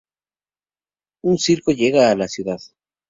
[1.21, 2.59] Un circo llega a la ciudad.